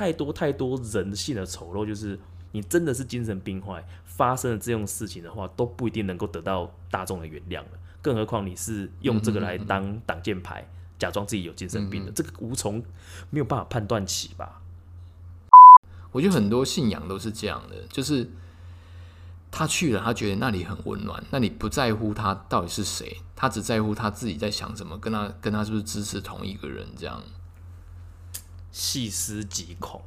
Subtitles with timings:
[0.00, 2.18] 太多太多人性的丑陋，就是
[2.52, 7.78] 你真的是精神病坏，发生了这种事情的话，都不一定能够得到大众的原谅了。
[8.00, 10.66] 更何况你是用这个来当挡箭牌，
[10.98, 12.82] 假装自己有精神病的，这个无从
[13.28, 14.62] 没有办法判断起吧？
[16.12, 18.30] 我觉得很多信仰都是这样的，就是
[19.50, 27.22] 他去了，他觉得那里很温暖，那你不在乎他到底是谁，他只在乎他自己在想什么，跟他跟他是不是支持同一个人，这样
[28.72, 30.00] 细思极恐。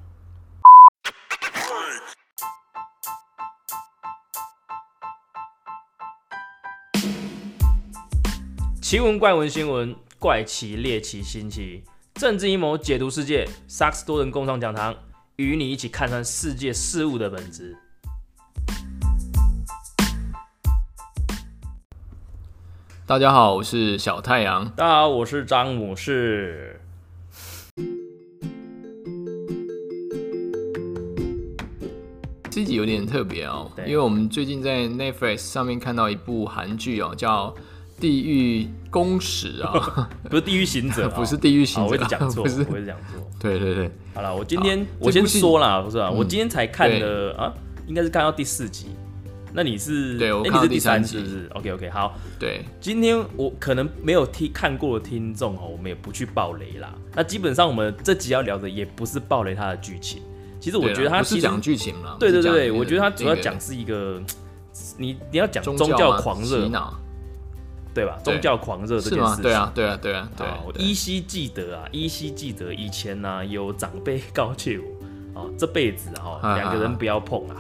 [8.82, 14.96] 奇闻怪闻新闻，怪奇猎奇新奇，政治阴谋解读世界，萨克斯多人共创讲堂，
[15.36, 17.78] 与你一起看穿世界事物的本质。
[23.06, 24.70] 大家好，我是小太阳。
[24.70, 26.80] 大家好，我是张姆士。
[32.54, 37.50] 这集有点特别哦，对因为我们最近在 Netflix 上面看到一部韩剧哦，叫
[38.00, 43.20] 《地狱公使》啊， 不是地狱行者 哦，不是地狱行，者，我一直讲错， 不是我一直讲错。
[43.40, 47.52] 对对对，好了，我今天我先说啦，不是啊，嗯我今天才看的啊，
[47.88, 48.88] 应该是看到第四集。
[49.56, 50.14] 那你是？
[50.14, 56.94] 诶对我看到第三第三集是不是？OK OK，好，对，今天我可能没有听看过的听众哦，我们也不去爆雷啦。
[57.16, 60.24] 那基本上我们这集要聊的也不是爆雷它的剧情，
[60.64, 64.18] 其实我觉得他不是讲剧情了，对对对我觉得他主要讲是一个
[64.98, 66.70] 你你要讲宗教狂热，
[67.94, 68.18] 对吧？
[68.24, 69.10] 宗教狂热这？
[69.10, 77.58] 件事情，对啊，对啊，对啊，对啊，我依稀记得啊，依稀记得以前呢、有长辈告诫我，哦，这辈子哈、啊两个人不要碰啊，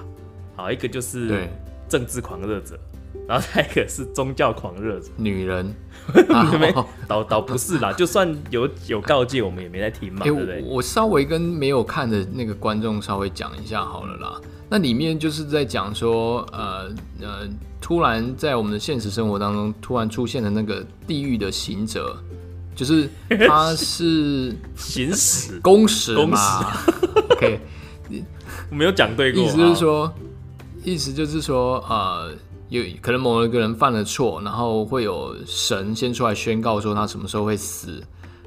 [0.55, 1.45] 好，一个就是
[1.89, 2.79] 政治狂热者，
[3.27, 5.73] 然后再一个是宗教狂热者，女人，
[6.51, 10.61] 你没哦倒倒不是啦，就算有有告诫，我们也没在听嘛，哎、对不对？
[10.63, 14.41] 我我稍微跟没有看的那个观众稍微讲一下好了啦。
[14.69, 16.89] 那里面就是在讲说，呃
[17.21, 17.47] 呃，
[17.79, 22.17] 突然在我们的现实生活当中，突然出现了那个地狱的行者，
[22.75, 23.07] 就是
[23.47, 26.73] 他是 行使， 公使公嘛。
[27.29, 27.59] OK，
[28.71, 30.13] 我没有讲对过，意思就是好，说，
[30.83, 32.31] 意思就是说，呃，
[32.69, 38.01] 有可能某一个人犯了错，然后会有神先出来宣告说他什么时候会死，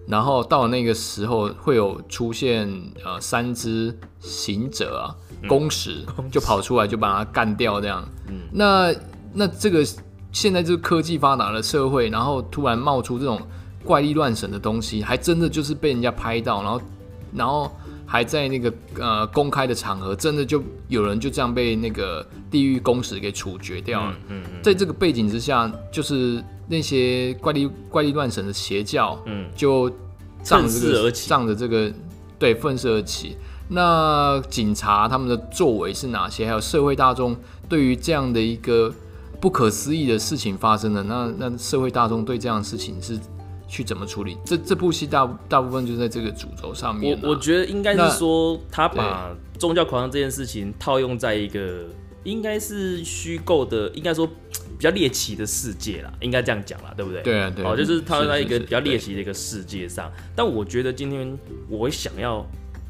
[0.07, 2.69] 然后到了那个时候会有出现
[3.05, 5.15] 呃三只行者啊，
[5.49, 8.07] 公使就跑出来就把他干掉这样。
[8.51, 8.93] 那
[9.33, 9.87] 那这个
[10.33, 13.41] 现在这个科技发达的社会，然后突然冒出这种
[13.85, 16.81] 怪力乱神的东西，还真的就是被人家拍到，然后
[17.33, 17.71] 然后
[18.07, 24.17] 还在那个呃公开的场合，真的就有人就这样被那个地狱公使给处决掉了。
[24.29, 29.91] 嗯嗯在这个背景之下，就是那些怪力怪力乱神的邪教，嗯，就
[30.43, 31.93] 仗着这个愤世而起仗着这个
[32.39, 33.37] 对愤世而起。
[33.69, 36.47] 那警察他们的作为是哪些？
[36.47, 37.37] 还有社会大众
[37.69, 38.95] 对于这样的一个
[39.41, 43.19] 不可思议的事情发生了，那那社会大众对这样的事情是
[43.77, 44.39] 去怎么处理？
[44.43, 51.85] 这这部戏大大部分就在这个主轴上面啊、我我觉得应该是说，他把宗教狂热这件事情套用在一个
[52.25, 57.23] 应该是虚构的，应该说比较猎奇的世界啦，应该这样讲啦，对不对？
[57.23, 60.11] 对啊对啊哦，就是套用在一个比较猎奇的一个世界上。
[60.35, 61.39] 但我觉得今天
[61.69, 62.47] 我想要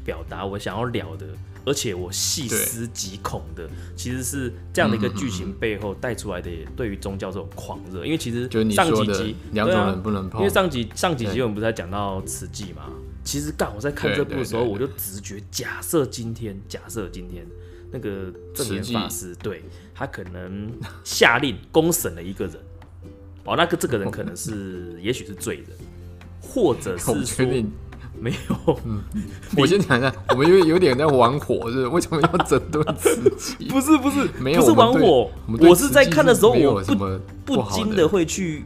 [0.07, 1.27] 表达，我想要聊的。
[1.65, 8.05] 而且我细思极恐的，其实是这样的一个剧情背后带出来的，对于宗教这种狂热。
[8.05, 12.89] 因为其实上几集两种人不能碰，因为上集上几集我们不是在讲到慈济嘛？
[13.21, 17.45] 其实干我在看这部的时候，我就直觉假设今天，假设今天
[17.91, 19.61] 那个正言法师，对
[19.93, 20.71] 他可能
[21.03, 22.55] 下令公审了一个人，
[23.43, 25.77] 哦，那个这个人可能是 也许是罪人，
[26.41, 27.45] 或者是说
[28.19, 29.01] 没有，嗯
[29.57, 33.65] 我先讲一下，我们因为有点在玩火，是 为什么要整顿自己？
[33.69, 35.29] 不是不是没有不是玩火
[35.59, 38.65] 我是在看的时候我不不禁的会去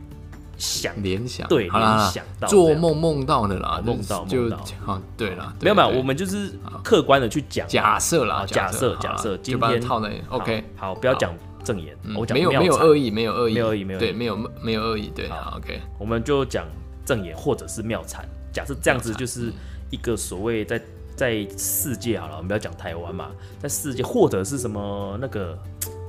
[0.57, 4.59] 想，联想，对想到做梦梦到的啦，梦到就梦到。
[4.85, 6.51] 好，对啦，没有没有，我们就是
[6.83, 7.67] 客观的去讲。
[7.67, 11.33] 假设啦啊，假设假设，今天套在 OK，好，不要讲
[11.63, 15.27] 正言，嗯我讲没有没有恶意，没有恶意，没有恶意没有对，没有没有恶意，对
[15.57, 16.65] ，OK，我们就讲
[17.03, 18.23] 正言或者是妙产。
[18.51, 19.51] 假设这样子就是
[19.89, 20.81] 一个所谓在
[21.15, 25.57] 在世界好了，我们不要讲台湾嘛，在世界或者是什么那个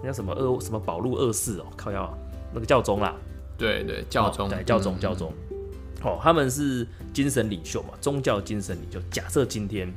[0.03, 2.17] 那叫什么二什么宝路二世哦，靠要
[2.53, 3.15] 那个教宗啦，
[3.59, 4.47] 对对，教宗。
[4.49, 5.33] 哦对教宗嗯教宗，
[6.03, 9.01] 哦，他们是精神领袖嘛，宗教精神领袖。
[9.11, 9.93] 假设今天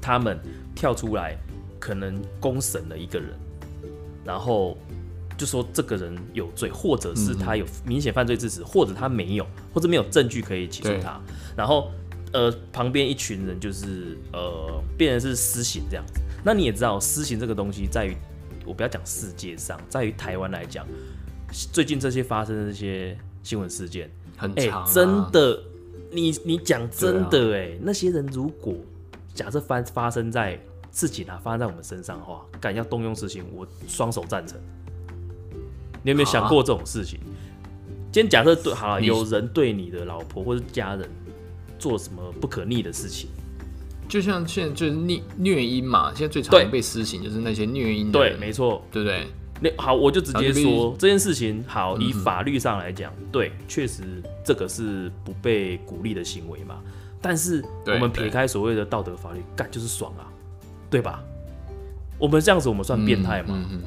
[0.00, 0.38] 他们
[0.74, 1.36] 跳出来，
[1.78, 3.30] 可能攻审了一个人，
[4.24, 4.76] 然后
[5.40, 11.18] 就说这个人有罪，或者是他有明显犯罪事实，或者他没有，或者没有证据可以起诉他，
[11.56, 11.90] 然后
[12.34, 16.20] 呃旁边一群人就是呃变成是私刑这样子。
[16.44, 18.14] 那你也知道，私刑这个东西在于
[18.66, 20.86] 我不要讲世界上，在于台湾来讲，
[21.72, 24.90] 最近这些发生的这些新闻事件，哎、很长、啊。
[24.92, 25.58] 真的，
[26.12, 28.74] 你你讲真的哎、那些人如果
[29.32, 30.60] 假设发发生在
[30.92, 34.60] 事情啊发生在我们身上的话，敢要动用私刑，我双手赞成。
[36.02, 37.18] 你有没有想过这种事情？
[38.12, 41.08] 今天假设对好了，有人对你的老婆或者家人
[41.78, 43.30] 做什么不可逆的事情，
[44.08, 48.82] 就像现在就是虐虐婴嘛，现在最常被施行就是那些虐婴的对，没错。
[48.90, 49.26] 对不对？
[49.62, 54.02] 那好，我就直接说这件事情，好，以法律上来讲，对，确实
[54.42, 56.80] 这个是不被鼓励的行为嘛。
[57.20, 60.24] 但是我们撇开所谓的道德法律，干就是爽啊，
[60.88, 61.22] 对吧？
[62.18, 63.48] 我们这样子，我们算变态吗？
[63.50, 63.82] 嗯嗯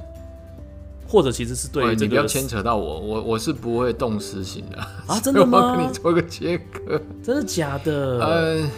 [1.13, 5.87] 或者其实是对这个你不要牵扯到我，我我是不会动私刑的，啊， 真的吗跟？
[5.87, 6.99] 你做个切割。
[7.21, 8.19] 真的假的？
[8.19, 8.69] 呃，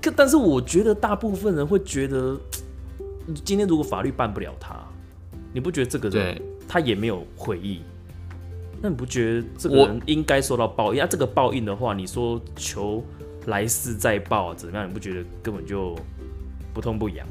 [0.00, 2.34] 可但是我觉得大部分人会觉得，
[3.44, 4.74] 今天如果法律办不了他，
[5.52, 7.82] 你不觉得这个人，他也没有悔意？
[8.80, 11.02] 那你不觉得这个人应该受到报应？
[11.02, 13.04] 啊，这个报应的话，你说求
[13.44, 14.88] 来世再报啊，怎么样？
[14.88, 15.94] 你不觉得根本就
[16.72, 17.26] 不痛不痒？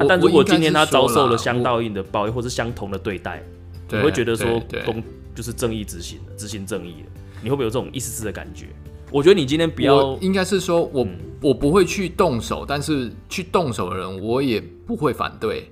[0.00, 3.42] 啊但如果今天他遭受了相对应的报应，或是相同的对待，
[3.90, 5.02] 你会觉得说公
[5.34, 8.66] 就是正义执行的，执行正义的，你会不会有这种一丝丝的感觉？
[9.12, 15.70] 我觉得你今天不要应该是说我、嗯我不会去动手，但是去动手的人我也不会反对。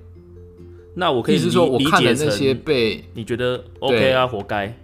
[0.94, 4.74] 那我可以理解那些被你觉得 OK 啊，活该。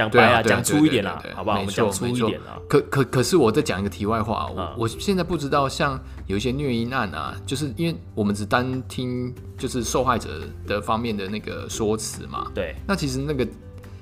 [0.00, 1.56] 讲白啊，讲粗一点啦好不好？
[1.56, 2.58] 我没们讲粗错没错一点啦。
[2.68, 13.46] 可可可是我再讲一个题外话，我、啊我现在不知道像有一些虐婴案啊，就是因为我们只单听就是受害者的方面的那个说辞嘛，对，那其实那个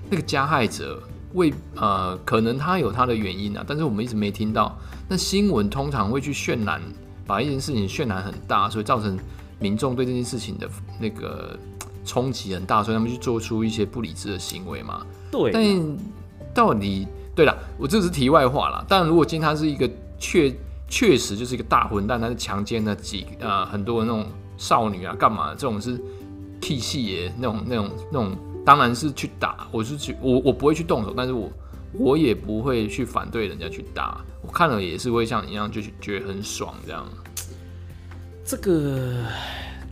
[0.09, 1.03] 那个加害者
[1.35, 4.79] 为呃，可能他有他的原因啊，但是我们一直没听到。
[5.09, 6.81] 那新闻通常会去渲染，
[7.27, 9.19] 把一件事情渲染很大，所以造成
[9.59, 10.69] 民众对这件事情的
[11.01, 11.59] 那个
[12.09, 15.07] 冲击很大，所以他们去做出一些不理智的行为嘛。
[15.31, 15.63] 对，但
[16.55, 17.07] 到底
[17.37, 18.83] 对了，我这是题外话啦。
[18.89, 19.89] 但如果今天他是一个
[20.19, 20.51] 确
[20.89, 24.27] 确实就是一个大混蛋，他是强奸了几呃很多的那种
[24.57, 26.01] 少女啊，干嘛这种是
[26.63, 29.69] K 戏耶那种那种那种，当然是去打。
[29.71, 31.53] 我是去我我不会去动手，但是我
[31.93, 34.25] 我也不会去反对人家去打。
[34.43, 37.07] 我看了也是会像你一样，就是觉得很爽这样。
[38.45, 39.25] 这个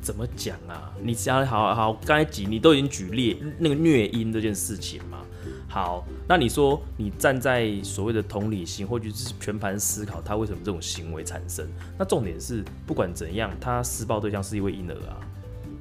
[0.07, 0.93] 怎么讲啊？
[1.03, 5.19] 你只要好好，刚才举你都已经举例那个虐婴这件事情嘛。
[5.69, 11.67] 好，那你说你站在所谓的同理心，或者是全盘思考，他为什么这种行为产生？
[11.99, 15.19] 那重点是，不管怎样，他施暴对象是一位婴儿啊，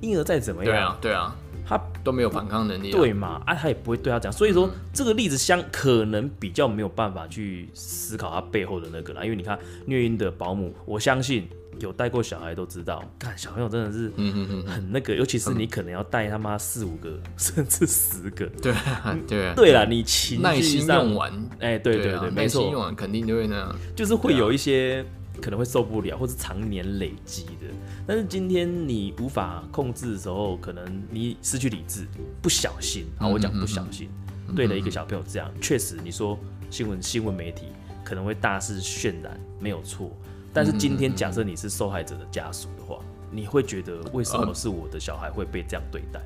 [0.01, 2.97] 婴儿再怎么样，对啊，对啊，他都没有反抗能力、啊。
[2.97, 3.43] 对嘛？
[3.45, 11.47] 啊，他也不会对他讲，所以说、这个例子相可能比较没有办法去思考他背后的那个啦，因为你看虐婴的保姆，我相信
[11.79, 23.75] 有带过小孩都知道，看小朋友真的是嗯嗯嗯，很那个，尤其是你可能要带他妈四五个甚至十个，对啊对啊，对啦，你情耐心用，完，哎、对对啊对，没耐心用，完肯定就会那样。
[23.95, 25.05] 就是会有一些
[25.41, 27.67] 可能会受不了，或是常年累积的。
[28.07, 32.05] 但是今天你无法控制的时候，可能你失去理智，
[32.41, 34.09] 不小心，啊，我讲不小心，
[34.55, 36.37] 对了一个小朋友这样，确实你说
[36.69, 37.65] 新闻新闻媒体
[38.03, 40.15] 可能会大肆渲染，没有错。
[40.55, 42.97] 但是今天假设你是受害者的家属的话，
[43.29, 46.21] 你会觉得为什么是我的小孩会被这样对待？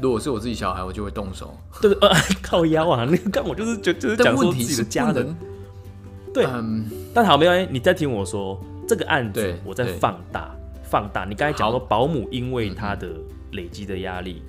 [0.00, 1.52] 如果是我自己小孩，我就会动手。
[1.82, 1.92] 对？
[1.94, 2.08] 呃，
[2.40, 3.04] 靠腰啊！
[3.10, 5.36] 那个刚我就是就就是讲说自己的家人，
[6.32, 11.24] 对嗯，但好，没关系，你再听我说这个案子，我在放大放大。
[11.24, 13.08] 你刚才讲说保姆因为他的
[13.50, 14.40] 累积的压力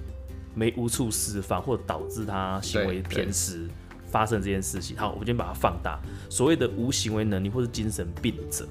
[0.53, 3.67] 没无处释放，或者导致他行为偏失，
[4.11, 4.97] 发生这件事情。
[4.97, 5.99] 好，我们先把它放大。
[6.29, 8.67] 所谓的无行为能力或是精神病者，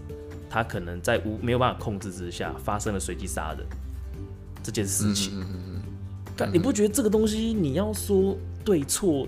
[0.50, 3.66] 他可能在无没有办法控制之下，发生了随机杀人
[4.62, 5.40] 这件事情。
[5.40, 5.82] 嗯嗯嗯
[6.36, 9.26] 但你不觉得这个东西你要说对错，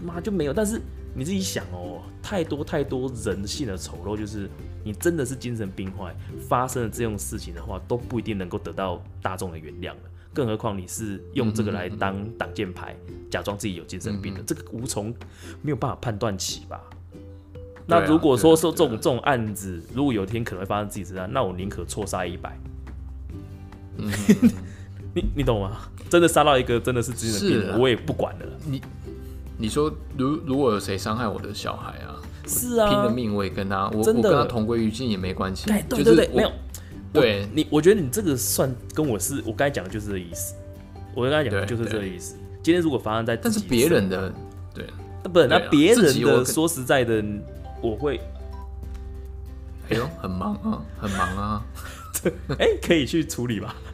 [0.00, 0.52] 妈就没有？
[0.52, 0.80] 但是
[1.14, 4.48] 你自己想哦，太多太多人性的丑陋，就是
[4.84, 6.14] 你真的是精神病患，
[6.48, 10.10] 发生了这种事情的话，都不一定能够得到大众的原谅了。
[10.32, 12.96] 更何况你是用这个来当挡箭牌，
[13.30, 15.14] 假装自己有精神病的，这个无从
[15.62, 16.80] 没有办法判断起吧？
[17.86, 22.56] 那如果说说这种这种案子，如果有一天可能会发生自己身上，那我宁可错杀一百。
[25.14, 25.82] 你你懂吗？
[26.08, 28.80] 真的杀到一个真的是精神病我也不管了你。
[29.58, 35.84] 你说，如如果有谁伤害我的小孩啊，是啊，拼了命我也跟他，我真的我跟他同归于尽也没关系哎，。
[35.88, 36.50] 对对对，没有，
[37.12, 40.54] 对你，我觉得你这个算跟我是我刚才讲的就是这个意思，
[41.14, 42.36] 我刚才讲的就是这个意思。
[42.62, 44.32] 今天如果发生在但是别人的，
[44.74, 44.86] 对
[45.22, 47.22] 那不是那别人的，说实在的，
[47.82, 48.20] 我会
[49.90, 51.64] 哎呦，很忙啊，很忙啊，
[52.58, 53.76] 哎、可以去处理吧。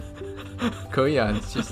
[0.91, 1.69] 可以啊，其实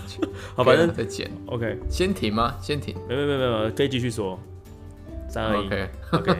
[0.54, 2.56] 好，反正再剪，OK，先停吗？
[2.62, 4.38] 先停没没没没没，可以继续说。
[5.28, 6.36] 三二一，OK，OK，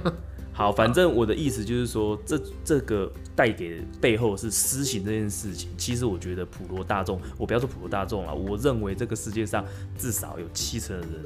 [0.56, 9.62] 好，反正我的意思就是说，这这个带给背后是私刑这件事情，其实我觉得普罗大众，我不要说普罗大众了，我认为这个世界上
[9.98, 11.25] 至少有七成的人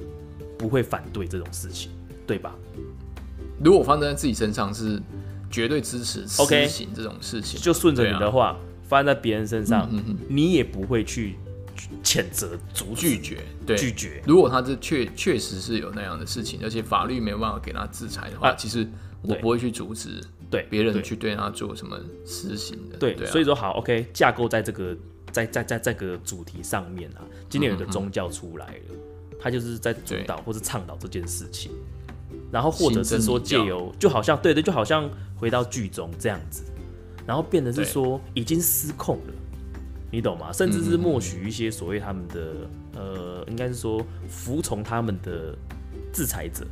[0.59, 1.93] 不会反对这种事情，
[2.27, 2.53] 对吧？
[3.63, 5.01] 如果发生在自己身上，是
[5.49, 7.61] 绝对支持私刑这种事情。
[7.61, 8.59] 就顺着你的话，
[8.89, 11.37] 发生在别人身上，嗯嗯你也不会去
[12.03, 14.21] 谴责、阻拒绝，对，拒绝。
[14.27, 18.89] 如果他这确确实是有那样的事情，而且法律没有办法给他制裁的话，啊其实
[19.23, 22.97] 我不会去阻止对别人去对他做什么私刑的。
[22.97, 24.97] 对，所以说好，OK，架构在这个
[25.31, 28.95] 在在在这个主题上面啊，今天有一个宗教出来了，
[29.39, 31.71] 他就是在主导或是倡导这件事情，
[32.51, 36.65] 然后或者是说借由，就好像对对，就好像回到剧中这样子，
[37.27, 39.35] 然后变得是说已经失控了，
[40.11, 40.53] 你懂吗？
[40.53, 42.55] 甚至是默许一些所谓他们的
[42.97, 45.57] 呃，应该是说服从他们的
[46.13, 46.67] 制裁者，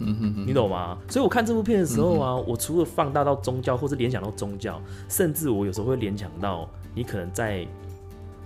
[0.00, 0.96] 嗯哼哼，你懂吗？
[1.08, 7.66] 所以我看这部片的时候啊，我除了放大到宗教，或是联想到宗教，甚至我有时候会联想到你可能在，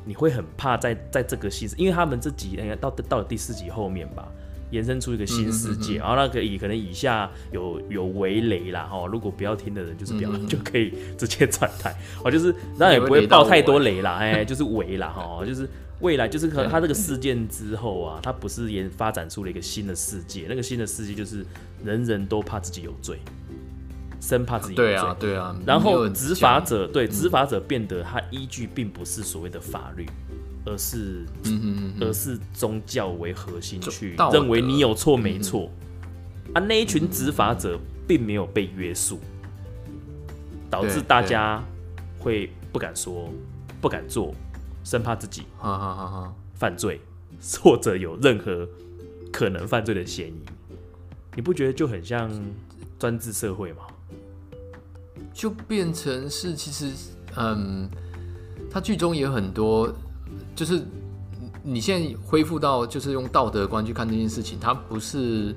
[0.04, 4.26] 你会很怕在在这个戏，因为他们这集哎到到了第四集后面吧，
[4.70, 11.94] 延伸出一个新世界，然后那个以可能以下有有围雷啦哈，如果不要听的人就是不要、 就可以直接转台。
[12.24, 15.68] 哦，就是那也不会爆太多雷啦，哎，就是围啦哈，就是。
[16.02, 21.46] 未来就是可能他这个事件之后啊，他不是研发展出了一个新的世界，那个新的世界就是
[21.84, 23.18] 人人都怕自己有罪，
[24.20, 24.84] 生怕自己有罪。
[24.84, 25.56] 对啊，对啊。
[25.64, 30.04] 然后执法，者对执法者变得他依据并不是所谓的法律，
[30.66, 31.24] 而是
[32.00, 35.70] 而是宗教为核心去认为你有错没错。
[36.52, 39.20] 啊，那一群执法者并没有被约束，
[40.68, 41.62] 导致大家
[42.18, 43.32] 会不敢说、
[43.80, 44.34] 不敢做，
[44.84, 45.44] 生怕自己。
[46.54, 47.00] 犯罪
[47.62, 48.68] 或者有任何
[49.32, 50.42] 可能犯罪的嫌疑。
[51.34, 52.30] 你不觉得就很像
[52.98, 53.84] 专制社会吗？
[55.32, 56.92] 就变成是其实，
[57.36, 57.88] 嗯，
[58.70, 59.90] 他剧中也有很多，
[60.54, 60.82] 就是
[61.62, 65.56] 你现在恢复到就是用道德观去看这件事情，它不是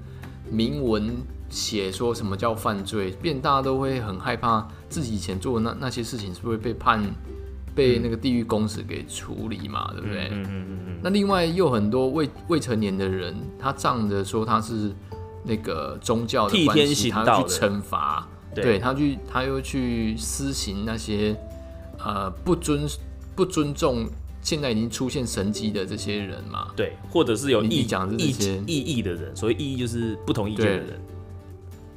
[0.50, 1.14] 明文
[1.50, 7.04] 写说什么叫犯罪，变大家都会很害怕自己以前做的那那些事情是不是会被判
[7.76, 10.30] 被那个地狱公使给处理嘛，对不对？
[10.32, 14.92] 嗯嗯嗯嗯，那另外又很多未未成年的人，他仗着说他是
[15.44, 21.36] 那个宗教的关系，他要去惩罚，对对他去他又去施行那些
[22.00, 22.88] 呃不尊
[23.36, 24.08] 不尊重
[24.42, 26.70] 现在已经出现神迹的这些人嘛。
[26.78, 31.02] 对，或者是有异你你讲这些异议的人，所以异议就是不同意见的人，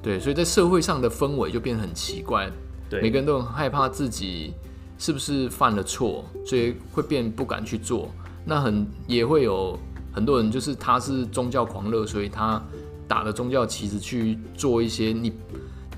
[0.03, 2.51] 对，所以在社会上的氛围就变得很奇怪，
[2.91, 4.55] 对，每个人都很害怕自己
[4.99, 8.11] 是不是犯了错，所以会变不敢去做。
[8.45, 9.79] 那很也会有
[10.13, 12.63] 很多人，就是他是宗教狂热，所以他
[13.07, 15.33] 打着宗教旗帜去做一些你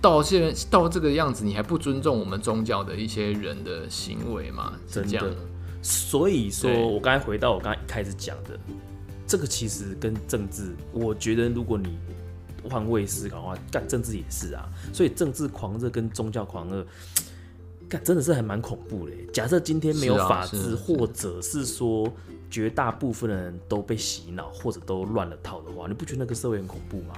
[0.01, 4.73] 到现在到这个样子，你还不尊重我们宗教的一些人的行为嘛？
[4.87, 5.37] 这样的。
[5.83, 8.59] 所以说我刚才回到我刚才一开始讲的，
[9.27, 11.99] 这个其实跟政治，我觉得如果你
[12.69, 14.69] 换位思考的话，干政治也是啊。
[14.93, 16.87] 所以政治狂热跟宗教狂热，
[17.91, 19.13] 干真的是还蛮恐怖的。
[19.33, 22.11] 假设今天没有法治，或者是说
[22.49, 27.15] 绝大部分的人都被洗脑，或者都乱了套的话，你不觉得那个社会很恐怖吗？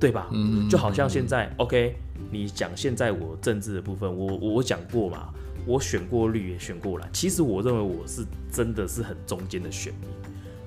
[0.00, 0.28] 对吧？
[0.32, 1.94] 嗯就好像现在，OK，
[2.30, 5.28] 你讲现在我政治的部分，我我我讲过嘛，
[5.64, 7.08] 我选过绿也选过蓝。
[7.12, 10.08] 其实我认为我是真的是很中间的选民。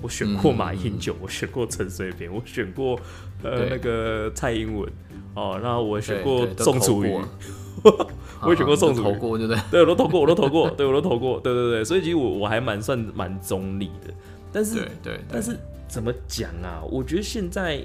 [0.01, 2.99] 我选过马英九，我选过陈水扁，我选过
[3.43, 4.87] 呃那个蔡英文
[5.33, 7.27] 哦，然后我选对过宋楚瑜过，
[7.83, 9.61] 我也选过宋楚瑜啊投过，对不对？
[9.71, 14.13] 对，我都投过，我都投过， 对我都投过，对对对，所以其实我我还蛮算蛮中立的，
[14.51, 15.19] 但是对对对。
[15.31, 16.81] 但是怎么讲啊？
[16.89, 17.83] 我觉得现在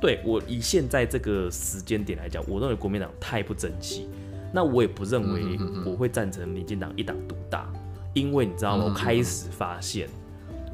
[0.00, 4.08] 对我以现在这个时间点来讲，我认为国民党太不争气。
[4.54, 7.66] 那我也不认为我会赞成民进党一党独大，
[8.12, 8.84] 因为你知道吗？
[8.84, 10.06] 我开始发现，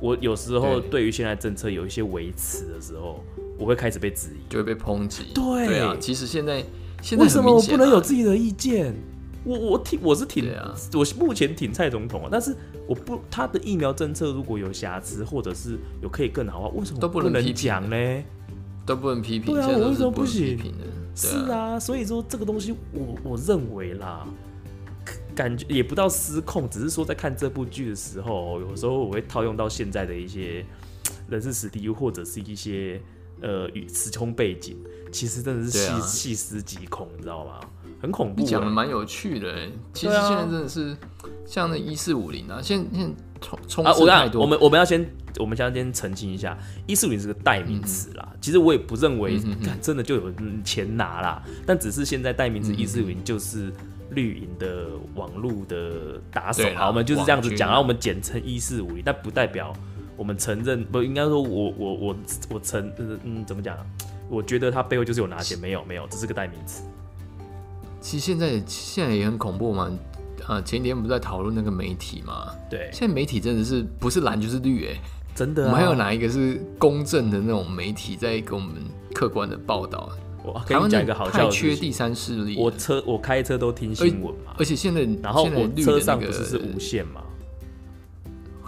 [0.00, 3.22] 我有时候对对于现在政策有一些维持的时候，
[3.56, 4.52] 我会开始被质疑。
[4.52, 5.26] 就会被抨击。
[5.32, 6.64] 对啊，其实现在
[7.02, 8.94] 现在为什么我不能有自己的意见？
[9.44, 12.54] 我我挺我是挺啊我目前挺蔡总统啊，但是
[12.86, 17.96] 我不他的疫苗政策如果有瑕疵，或者是有可以更好的话，为什么都不能讲呢？
[18.84, 20.84] 都不能批评，对啊我为什么不能批行评的。
[21.14, 24.26] 对是啊，所以说这个东西我我认为啦，
[25.34, 30.64] 感觉也不到失控，只是说在看这部剧的时候，有时候我会套用到现在的一些
[31.30, 33.00] 人事实地，或者是一些
[33.40, 34.76] 呃与时空背景，
[35.12, 37.60] 其实真的是细、细思极恐，你知道吗？
[38.00, 38.72] 很恐怖、你讲的欸。
[38.72, 39.72] 蛮有趣的欸。
[39.92, 40.96] 其实现在真的是
[41.44, 44.40] 像那一四五零啊，现现在冲冲啊，我。
[44.40, 45.04] 我们我们要先，
[45.38, 48.28] 我们先先澄清一下，一四五零是个代名词啦。
[48.40, 53.72] 其实我也不认为，干真的就有嗯钱拿啦，但只是现在代名词一四五零就是
[54.10, 59.72] 绿营的网络的打手好，我们就是这样子讲，然后我们简称一四五零，但不代表
[60.18, 62.16] 我们承认，不应该说我我我
[62.50, 63.74] 我承呃嗯怎么讲？
[64.28, 66.82] 我觉得他背后就是有拿钱，没有没有，只是个代名词。
[68.00, 69.90] 其实现在现在也很恐怖嘛。
[70.46, 72.54] 啊，前几天不是在讨论那个媒体嘛？
[72.70, 74.98] 对，现在媒体真的是不是蓝就是绿哎、
[75.34, 75.66] 真的、啊。
[75.66, 78.70] 我们还有哪一个是公正的那种媒体在给我们
[79.14, 80.10] 客观的报道？
[80.42, 82.56] 我跟你讲一个好笑太的缺第三势力。
[82.56, 87.22] 我车我开车都听新闻嘛，而且现在然后我车上那个不是是无线嘛？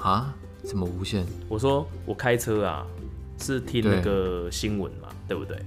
[0.02, 0.36] 啊？
[0.70, 1.26] 什么无线？
[1.48, 2.86] 我说我开车啊，
[3.40, 5.58] 是听那个新闻嘛，对不对？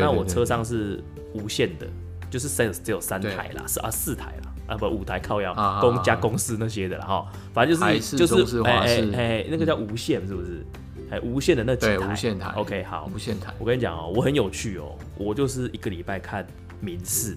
[0.00, 1.00] 那我车上是
[1.32, 1.86] 无线的，
[2.28, 10.66] 就是 Sense 只有三台啦，是啊四台啦，啊不五台靠要公啊加公司那些的啦哈，反正就是就是哎哎哎那个叫无线是不是？
[11.10, 12.48] 哎无线的那几对台，无线台。
[12.56, 16.44] OK 好，无线台，我跟你讲哦，我很有趣哦，我就是一个礼拜看
[16.80, 17.36] 民视，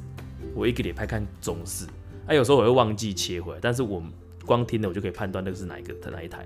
[0.55, 1.85] 我一个礼拜看中视，
[2.25, 4.01] 哎有时候我会忘记切回来，但是我
[4.45, 6.45] 光听的我就可以判断那个是哪一个哪一台，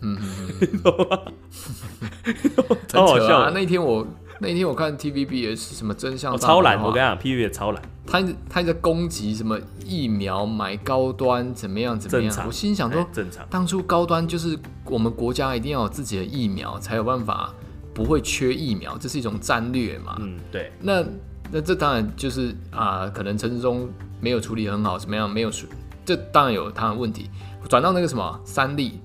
[0.00, 3.18] 嗯嗯嗯，超 好！
[3.18, 3.50] 笑的。
[3.52, 4.06] 那一天我
[4.40, 6.78] 那一天我看 TVB 也是什么真相哦，超懒！
[6.80, 13.46] 我跟你讲 V 也超懒，他他在攻击什么疫苗买高端怎么样怎么样，我心想说哎，正常。
[13.50, 17.54] 当初高端就是我们国家一定要有自己的疫苗，才有办法
[17.92, 20.16] 不会缺疫苗，这是一种战略嘛。
[20.20, 21.04] 嗯，对，那
[21.52, 23.86] 那这当然就是啊、可能陈志忠
[24.20, 25.66] 没有处理很好，怎么样没有处，
[26.06, 27.28] 这当然有他的问题。
[27.68, 28.98] 转到那个什么三立，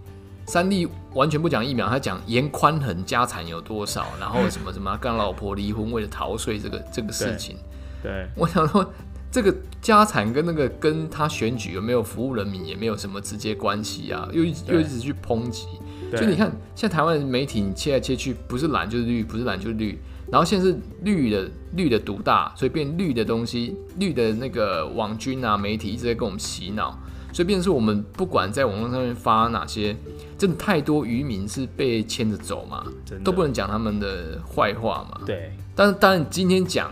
[0.46, 7.58] 三立完全不讲疫苗，他讲严宽恒家产有多少，然后什么什么跟老婆离婚为了逃税这个 这个事情。
[8.04, 8.94] 对，我想说，
[9.32, 15.68] 这个家产跟那个跟他选举有没有服务人民也没有什么直接关系啊，又又一直去抨击。
[16.12, 19.98] 对所以你看，现在台湾媒体你切来切去，不是蓝就是绿，不是蓝就是绿，
[20.32, 26.96] 然后现在是绿的绿的独大，所以变绿的东西，绿的那个网军啊媒体一直在跟我们洗脑，
[27.36, 29.94] 所以变成是我们不管在网络上面发哪些，
[30.38, 32.86] 真的太多渔民是被牵着走嘛，
[33.26, 35.20] 都不能讲他们的坏话嘛。
[35.26, 36.90] 对，但是当然今天讲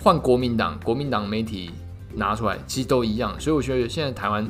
[0.00, 1.72] 换国民党，国民党媒体
[2.14, 4.48] 拿出来，其实都一样，所以我觉得现在台湾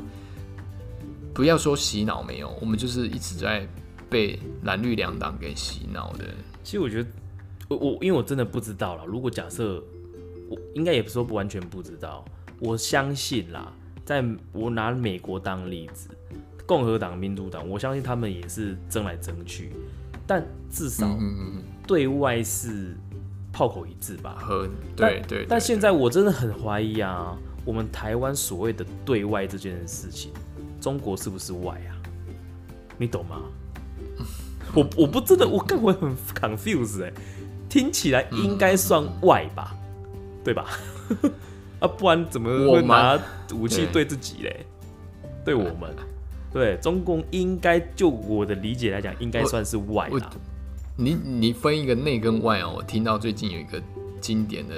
[1.33, 3.67] 不要说洗脑没有，我们就是一直在
[4.11, 6.27] 被蓝绿两党给洗脑的。
[6.63, 7.09] 其实我觉得，
[7.69, 9.07] 我我因为我真的不知道了。
[9.07, 9.83] 如果假设
[10.51, 12.23] 我应该也不是说不完全不知道，
[12.59, 13.73] 我相信啦，
[14.05, 16.09] 在我拿美国当例子，
[16.67, 19.73] 共和党、民主党，我相信他们也是争来争去，
[20.27, 21.09] 但至少
[21.87, 22.97] 对外是
[23.53, 24.43] 炮口一致吧
[24.97, 30.33] 对对，对但现在我真的很怀疑啊，我们台湾所谓的对外这件事情，
[30.81, 31.93] 中国是不是外啊？
[32.99, 33.43] 你懂吗？
[34.75, 37.13] 我我不真的，我更会很 confused 哎、
[37.69, 39.77] 听起来应该算外吧，
[40.43, 40.67] 对吧？
[41.83, 43.19] 啊，不然怎么会拿
[43.53, 44.65] 武器对对自己嘞？
[45.45, 45.93] 对我们，
[46.53, 50.31] 对中共应该就我的理解来讲，应该算是外我啦。
[50.97, 53.83] 你你分一个内跟外哦，我听到最近有一个
[54.21, 54.75] 经典的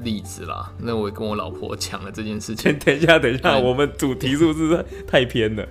[0.00, 5.66] 例子啦，那我跟我老婆讲了这件事情 等，一下，等一下，我们主题是不是太偏了？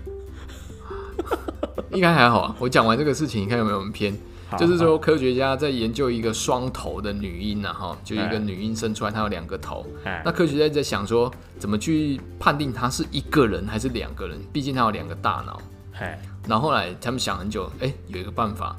[1.93, 2.55] 应该还好啊。
[2.59, 4.17] 我讲完这个事情，你看有没有很偏？
[4.47, 9.85] 好就是说，科学家在研究一个双头的女婴啊，哈，就一个哎女婴生出来，她有两个头。
[10.03, 14.39] 哎那科学家在想说，怎么去判定她是一个人还是两个人？
[14.53, 15.61] 毕竟她有两个大脑。
[15.99, 18.75] 哎，然后后来他们想很久，哎、有一个办法，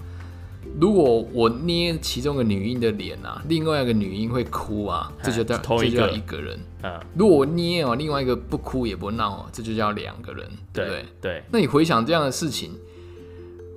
[0.79, 6.61] 如果我捏其中一个女婴的脸啊，另外一个女婴会哭啊，这就叫就叫一个人。
[6.83, 10.91] 嗯，如果我捏哦，另外一个不哭也不闹哦，这就叫两个人，对不？
[10.91, 12.73] 对对，那你回想这样的事情，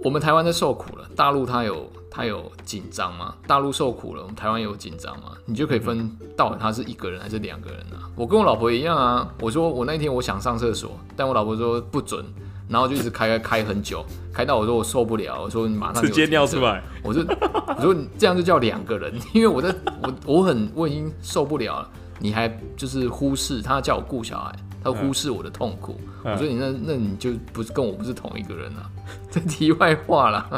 [0.04, 3.36] 我们台湾在受苦了，大陆它有它有紧张吗？
[3.46, 5.32] 大陆受苦了，我们台湾有紧张吗？
[5.46, 8.08] 你就可以分到底他是一个人还是两个人啊？
[8.16, 12.26] 我跟我老婆一样啊，我说我那天我想上厕所，但我老婆说不准，
[12.70, 17.22] 然后就一直开开开很久，开到我说我受不了，我说你马上给直接尿出来，我说
[17.76, 26.00] 我说你这样就叫两个人，因为我在我我很我已经受不了了，你还就是忽视他叫我顾小孩，他忽视我的痛苦。
[26.24, 28.90] 嗯我说你那那你就不是跟我不是同一个人啊。
[29.32, 30.50] 这题外话啦，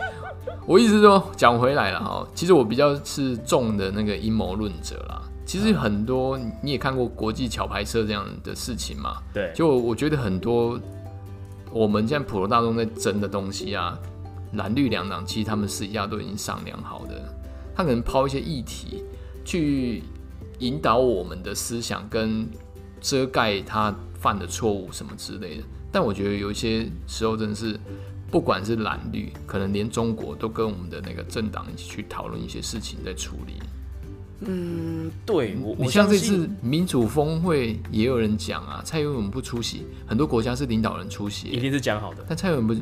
[0.66, 5.22] 我意思说讲回来了哈，其实我比较是重的那个阴谋论者啦。
[5.46, 10.78] 其实很多你也看过国际桥牌社这样的事情嘛，对，就我觉得很多
[11.72, 13.98] 我们现在普罗大众在争的东西啊，
[14.52, 17.14] 蓝绿两党其实他们私底下都已经商量好的，
[17.74, 19.02] 他可能抛一些议题
[19.42, 20.02] 去
[20.58, 22.46] 引导我们的思想，跟
[23.00, 25.64] 遮盖他犯的错误什么之类的。
[25.90, 27.78] 但我觉得有一些时候真的是，
[28.30, 33.54] 不管是蓝绿，可能连中国都跟我们的那个政党一起去讨论一些事情，在处理。
[34.40, 42.24] 嗯，对我，你像这次民主峰会也有人讲啊，蔡英文不出席，很多国家是领导人出席，一定是讲好的。
[42.28, 42.80] 但蔡英文不是，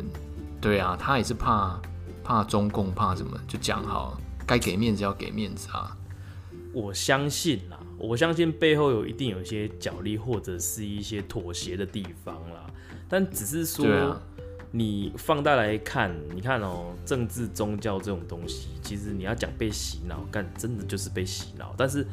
[0.61, 1.81] 对啊，他也是怕
[2.23, 5.97] 怕中共，怕什么，就讲好，该给面子要给面子啊。
[6.75, 12.67] 我相信啦，我相信背后有一定有一些角力或者是一些妥协的地方啦，
[13.09, 14.21] 但只是说。
[14.73, 21.73] 你放大来看，你看哦，政治宗教这种东西，其实你要讲被洗脑，干真的就是被洗脑。
[21.79, 22.07] 但是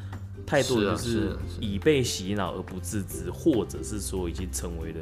[0.46, 5.00] 太多就是已被洗脑而不自知，或者是说已经成为了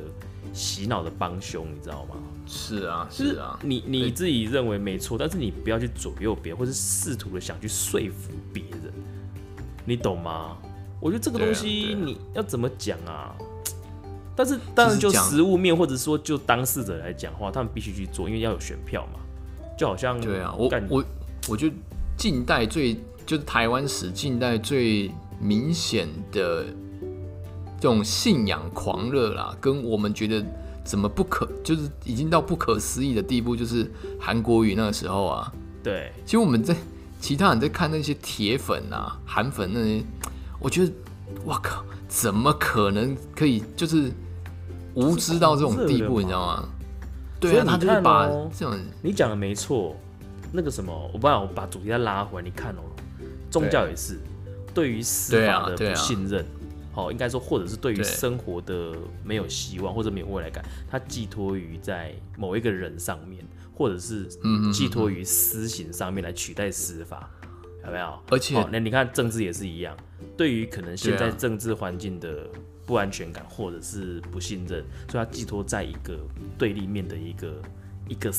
[0.54, 2.16] 洗脑的帮凶，你知道吗？
[2.48, 3.60] 是啊，是啊。
[3.62, 8.92] 你你自己认为没错，但是你不要去左右别人，或是试图的想去说服别人，
[9.86, 10.58] 你懂吗？
[11.02, 13.36] 我觉得这个东西你要怎么讲啊？
[14.34, 19.20] 但是当然，就实物面或者说就当事者来讲话，他们必须去做，因为要有选票嘛。
[19.78, 21.04] 就好像对啊，我我
[21.50, 21.76] 我觉得
[22.16, 22.94] 近代最
[23.26, 26.66] 就是台湾史近代最明显的
[27.80, 30.46] 这种信仰狂热啦，跟我们觉得
[30.84, 35.52] 怎么不可，就是已经到不可思议的地步，就是韩国语那个时候啊。
[35.84, 36.76] 对，其实我们在
[37.20, 40.04] 其他人在看那些铁粉啊、韩粉那些，
[40.62, 40.94] 我觉得
[41.46, 41.84] 哇靠。
[42.08, 44.12] 怎么可能可以就是
[44.96, 46.70] 无知到这种地步，你知道吗？
[47.40, 49.96] 对啊，他就是把这种你讲的没错。
[50.52, 52.84] 那个什么，我不然我把主题再拉回来，你看哦，
[53.50, 54.20] 宗教也是
[54.74, 56.46] 对于司法的不信任，
[56.92, 58.94] 好，应该说或者是对于生活的
[59.24, 63.42] 没有希望或者没有未来感，它寄托于在某一个人上面，
[63.74, 64.26] 或者是
[64.74, 67.30] 寄托于私刑上面来取代司法。
[67.86, 68.20] 有没有？
[68.30, 69.96] 而且，那你看政治也是一样，
[70.38, 72.48] 对于可能现在政治环境的
[72.86, 76.18] 不安全感或者是不信任，所以他寄托在一个
[76.58, 77.62] 对立面的一个
[78.08, 78.32] 一个，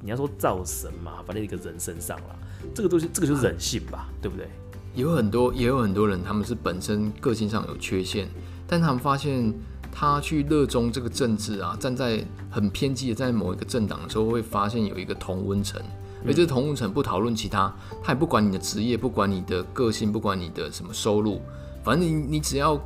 [0.00, 2.36] 你要说造神嘛，反正一个人身上啦。
[2.74, 4.48] 这个东西，这个就是人性吧，对不对？
[4.94, 8.28] 有很多，也有很多人，他们是本身个性上有缺陷，
[8.66, 9.52] 但他们发现
[9.90, 15.82] 他去热衷这个政治啊，站在很偏激的在某一个政党的时候，会发现有一个同温层。
[16.26, 21.40] 而这同温层不讨论其他，他也不管你的职业，不管你的个性，不管你的什么收入，
[21.82, 22.76] 反正你你只要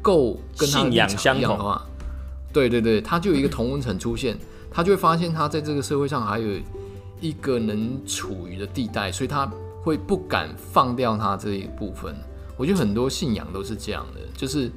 [0.00, 1.84] 够跟他信仰相同的话，
[2.52, 4.38] 对对对，他就有一个同温层出现，
[4.70, 6.48] 他就会发现他在这个社会上还有
[7.20, 9.50] 一个能处于的地带，所以他
[9.82, 12.14] 会不敢放掉他这一部分。
[12.56, 14.70] 我觉得很多信仰都是这样的，就是。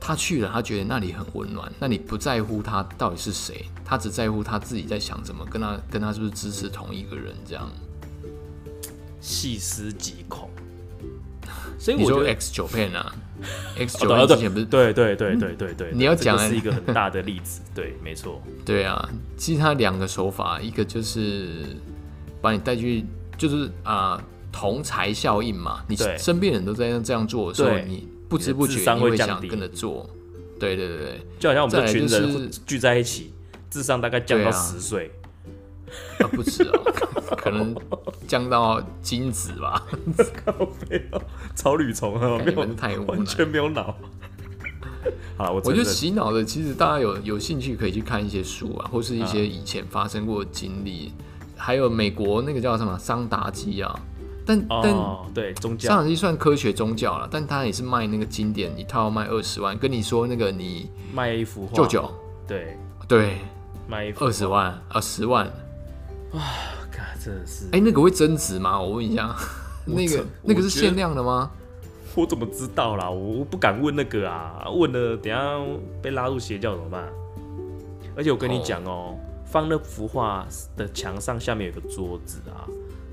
[0.00, 1.70] 他去了，他觉得那里很温暖。
[1.78, 7.70] 那你不在乎他到底是谁，他只在乎他自己在想什么，跟他跟他是不是支持同一个人，这样
[9.20, 10.48] 细思极恐。
[11.78, 13.14] 所以我说 X 九片啊
[13.76, 14.64] ，X 九片之前不是？
[14.66, 18.42] 对对对对对对，你要讲是一个很大的 例子，对，没错。
[18.64, 21.76] 对啊，其实他两个手法，一个就是
[22.40, 23.04] 把你带去，
[23.36, 25.84] 就是啊同才效应嘛。
[25.88, 28.08] 你身边人都在这样做的时候，你。
[28.28, 30.08] 不知不觉你会想跟着做，
[30.60, 33.32] 对对对对，就好像我们这群人聚在一起，
[33.70, 35.10] 智商大概降到十岁，
[36.20, 36.82] 啊不止哦，
[37.36, 37.74] 可能
[38.26, 39.86] 降到精子吧，
[41.56, 43.96] 草履虫啊，你们太完全没有脑。
[45.38, 51.12] 好，我我觉得洗脑的，其实大家有有兴趣可以去看一些书啊，或是一些以前发生过的经历，
[51.56, 53.98] 还有美国那个叫什么桑达基啊。
[54.48, 54.96] 但但
[55.34, 59.76] 对宗教，上机算科学宗教了，但他也是卖那个经典，一套卖二十万。
[59.76, 62.10] 跟你说那个你卖一幅画，舅舅，
[62.46, 63.40] 对对，
[63.86, 65.44] 卖一幅二十万啊，十万
[66.32, 66.40] 啊，
[67.22, 68.80] 真的是，哎，那个会增值吗？
[68.80, 69.36] 我问一下，
[69.84, 71.50] 那个那个是限量的吗？
[72.14, 73.10] 我怎么知道啦？
[73.10, 75.38] 我不敢问那个啊，问了等下
[76.00, 77.06] 被拉入邪教怎么办？
[78.16, 82.64] 而且我跟你讲哦，放那幅画的墙上下面有个桌子啊。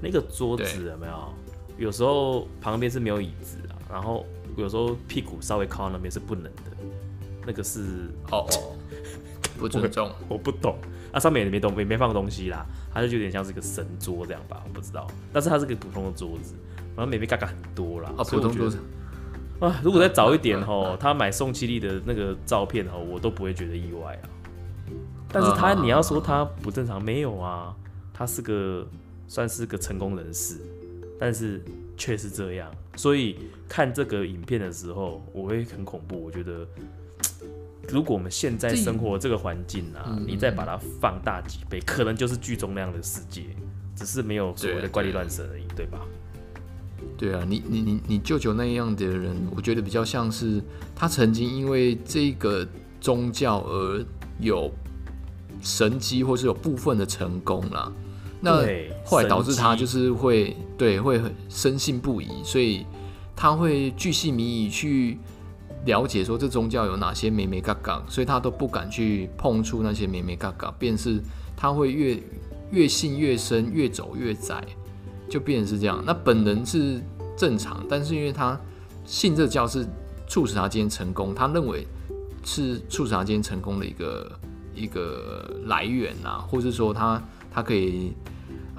[0.05, 1.33] 那个桌子有没有？
[1.77, 6.71] 有时候旁边是没有椅子啊，然后有时候屁股稍微靠那边是不能的。
[7.45, 8.47] 那个是哦，
[9.59, 10.77] 不尊重，我不懂。
[11.11, 15.05] 啊，上面也没东，也没放东西啦，它就有点像是个神桌这样吧，我不知道。
[15.33, 16.55] 但是它是个普通的桌子，
[16.95, 18.11] 然后美美嘎嘎很多啦。
[18.17, 18.79] 啊，普通桌子
[19.59, 24.29] 啊，如果再早一点 吼，他买宋七力的那个照片吼，我都不会觉得意外啊。
[25.29, 27.75] 但是他你要说他不正常，没有啊，
[28.13, 28.87] 他是个。
[29.27, 30.55] 算是个成功人士，
[31.19, 31.61] 但是
[31.97, 36.23] 却是这样，所以看这个影片的时候，我会很恐怖。
[36.23, 36.67] 我觉得
[37.89, 43.43] 如果我们现在生活这个环境啊，嗯你再把它放大几倍，可能就是剧中那样的世界，
[43.95, 45.99] 只是没有所谓的怪力乱神而已，对吧？
[47.17, 50.61] 对啊，你你你你舅舅那样的人，我觉得比较像是
[50.95, 52.67] 他曾经因为这个
[52.99, 54.03] 宗教而
[54.39, 54.71] 有
[55.61, 57.91] 神机，或是有部分的成功啦。
[58.45, 58.63] 那
[59.03, 62.85] 后来导致他就是会对会很深信不疑，所以
[63.35, 65.17] 他会巨细靡遗去
[65.85, 71.19] 了解说这宗教有哪些美美嘎嘎，所以他都不敢去碰触那些美美嘎嘎，便是
[71.57, 72.21] 他会越
[72.69, 74.63] 越信越深，越走越窄，
[75.27, 76.03] 就变成是这样。
[76.05, 77.01] 那本人是
[77.35, 78.59] 正常，但是因为他
[79.05, 79.87] 信这教是
[80.27, 81.87] 促使他今天成功，他认为
[82.43, 84.31] 是促使他今天成功的一个
[84.75, 88.13] 一个来源啊，或是说他他可以，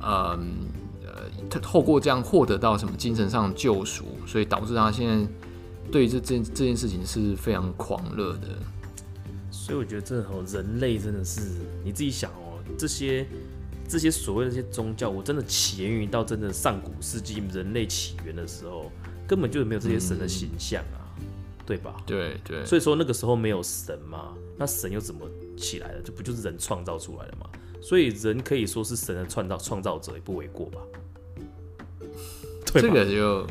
[0.02, 0.68] 嗯
[1.06, 5.26] 呃，他透过这样获得到什么精神上的救赎，所以导致他现在
[5.90, 8.48] 对这这件这件事情是非常狂热的。
[9.50, 11.40] 所以我觉得这哦，人类真的是
[11.84, 13.26] 你自己想哦，这些
[13.88, 18.90] 这些所谓的这些宗教，我真的起源于到真的上古世纪人类起源的时候，
[19.26, 21.06] 根本就没有这些神的形象啊，
[21.64, 21.96] 对吧？
[22.04, 26.02] 对对，所以说那个时候没有神嘛，那神又怎么起来的？
[26.02, 27.46] 这不就是人创造出来的吗？
[27.80, 30.80] 所以人可以说是神的创造创造者，也不为过吧？
[32.72, 33.46] 对吧这个就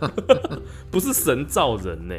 [0.90, 2.14] 不是神造人呢、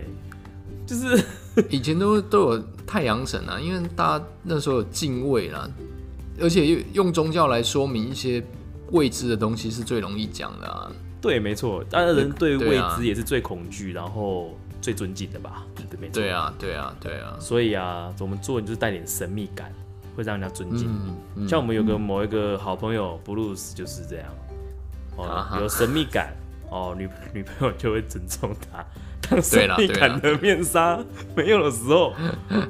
[0.86, 1.24] 就是
[1.70, 5.70] 以前都都有太阳神啊，因为大家那时候有敬畏啦，
[6.40, 8.42] 而且用用宗教来说明一些
[8.92, 10.92] 未知的东西是最容易讲的啊。
[11.22, 11.84] 对，没错。
[11.90, 15.66] 当然，人对未知也是最恐惧，然后最尊敬的吧？
[15.76, 16.14] 对，没错。
[16.14, 17.38] 对啊，对啊，对啊。
[17.40, 19.72] 所以啊，我们做人就是带点神秘感，
[20.16, 21.10] 会让人家尊敬你。
[21.10, 24.26] 嗯，嗯像我们有个某一个好朋友布鲁斯就是这样，
[25.18, 26.34] 哦啊，有神秘感，
[26.70, 28.84] 哦，女女朋友就会尊重他。
[29.30, 31.00] 当神秘感的面纱
[31.38, 32.12] 没有的时候，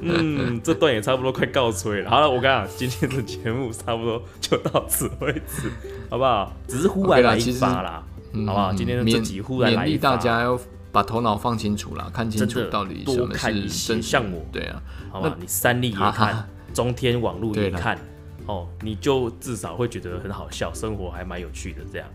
[0.01, 2.09] 嗯， 这段也差不多快告吹了。
[2.09, 5.71] 好了，我跟你讲，今天的节目差不多就到此为止，
[6.09, 6.51] 好不好？
[6.67, 8.73] 只是忽来一发啦，嗯好不好？
[8.73, 10.59] 今天这集忽然来一发，大家要
[10.91, 15.33] 把头脑放清楚了，看清楚到底什么是真实像我对啊，好吧？
[15.39, 17.99] 你三立也哈哈看，中天网络也对啦看，
[18.45, 22.07] 哦，你就至少会觉得很好笑，生活还蛮有趣的这样。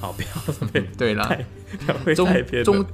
[0.00, 1.30] 好，不要 被对啦，
[2.04, 2.84] 不要太偏宗。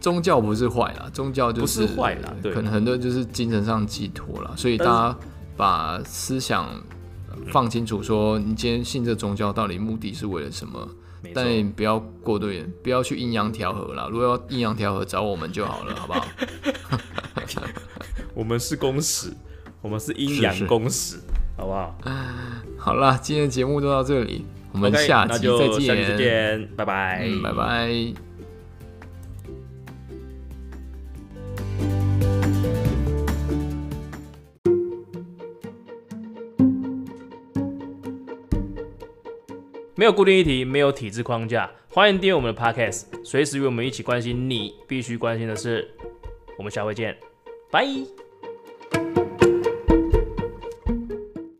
[0.00, 5.18] 宗教不是坏啦，宗教就是不是坏啦对可能很多就是精神上寄托啦，所以大家
[5.56, 6.68] 把思想
[7.50, 10.86] 放清楚，说你今天信这宗教到底目的是为了什么，
[11.32, 12.48] 但你不要过度，
[12.82, 14.06] 不要去阴阳调和啦。
[14.12, 16.26] 如果要阴阳调和，找我们就好了，好不好？
[18.34, 19.32] 我们是公使，
[19.84, 21.18] 我们是阴阳公使，
[21.58, 21.94] 好不好？
[22.78, 24.42] 好了，今天的节目就到这里，
[24.72, 25.46] 我我们下期
[25.86, 28.14] 再见，拜拜，嗯，拜拜。
[39.96, 45.86] 没有固定议题，没有体制框架，欢迎订阅我们的 Podcast，随时与我们一起关心你必须关心的事。
[46.56, 47.14] 我们下回见，
[47.70, 47.86] 拜。